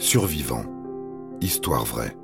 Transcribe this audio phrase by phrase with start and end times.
[0.00, 0.62] Survivant.
[1.40, 2.16] Histoire vraie.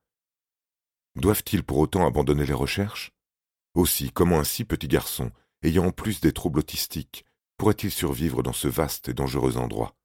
[1.16, 3.11] Doivent-ils pour autant abandonner les recherches?
[3.73, 7.25] Aussi, comment un si petit garçon, ayant en plus des troubles autistiques,
[7.57, 9.95] pourrait-il survivre dans ce vaste et dangereux endroit?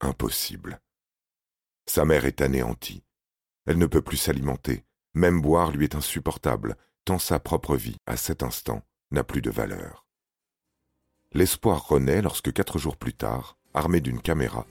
[0.00, 0.80] Impossible.
[1.86, 3.02] Sa mère est anéantie.
[3.66, 8.16] Elle ne peut plus s'alimenter, même boire lui est insupportable, tant sa propre vie, à
[8.16, 10.07] cet instant, n'a plus de valeur.
[11.34, 14.64] L'espoir renaît lorsque quatre jours plus tard, armé d'une caméra,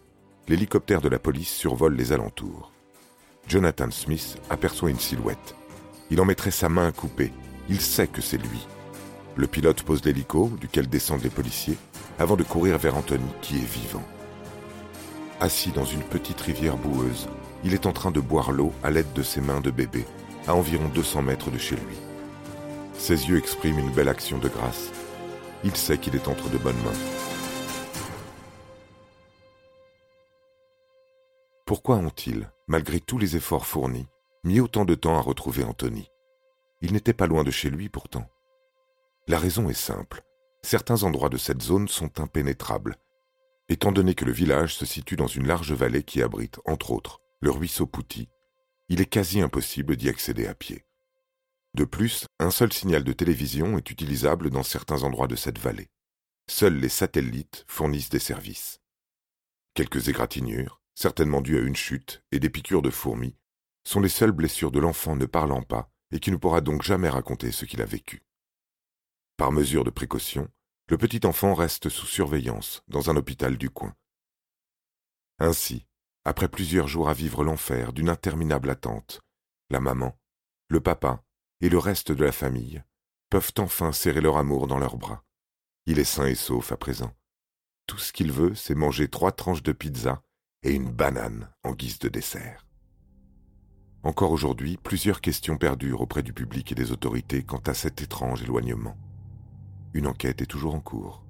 [0.48, 2.72] l'hélicoptère de la police survole les alentours.
[3.48, 5.56] Jonathan Smith aperçoit une silhouette.
[6.10, 7.32] Il en mettrait sa main à couper.
[7.70, 8.66] Il sait que c'est lui.
[9.36, 11.78] Le pilote pose l'hélico, duquel descendent les policiers,
[12.18, 14.04] avant de courir vers Anthony, qui est vivant.
[15.40, 17.30] Assis dans une petite rivière boueuse,
[17.64, 20.06] il est en train de boire l'eau à l'aide de ses mains de bébé,
[20.48, 21.98] à environ 200 mètres de chez lui.
[22.98, 24.92] Ses yeux expriment une belle action de grâce,
[25.64, 26.92] il sait qu'il est entre de bonnes mains.
[31.66, 34.08] Pourquoi ont-ils, malgré tous les efforts fournis,
[34.44, 36.10] mis autant de temps à retrouver Anthony?
[36.82, 38.30] Il n'était pas loin de chez lui pourtant.
[39.28, 40.24] La raison est simple.
[40.62, 42.96] Certains endroits de cette zone sont impénétrables,
[43.70, 47.20] étant donné que le village se situe dans une large vallée qui abrite, entre autres,
[47.42, 48.30] le ruisseau Pouty,
[48.90, 50.87] il est quasi impossible d'y accéder à pied.
[51.78, 55.92] De plus, un seul signal de télévision est utilisable dans certains endroits de cette vallée.
[56.50, 58.80] Seuls les satellites fournissent des services.
[59.76, 63.36] Quelques égratignures, certainement dues à une chute, et des piqûres de fourmis,
[63.84, 67.10] sont les seules blessures de l'enfant ne parlant pas et qui ne pourra donc jamais
[67.10, 68.24] raconter ce qu'il a vécu.
[69.38, 70.50] Par mesure de précaution,
[70.90, 73.94] le petit enfant reste sous surveillance dans un hôpital du coin.
[75.38, 75.86] Ainsi,
[76.26, 79.22] après plusieurs jours à vivre l'enfer d'une interminable attente,
[79.70, 80.18] la maman,
[80.70, 81.24] le papa
[81.62, 82.84] et le reste de la famille
[83.30, 85.24] peuvent enfin serrer leur amour dans leurs bras.
[85.86, 87.14] Il est sain et sauf à présent.
[87.88, 90.22] Tout ce qu'il veut, c'est manger trois tranches de pizza
[90.64, 92.66] et une banane en guise de dessert.
[94.04, 98.44] Encore aujourd'hui, plusieurs questions perdurent auprès du public et des autorités quant à cet étrange
[98.44, 98.98] éloignement.
[99.94, 101.27] Une enquête est toujours en cours.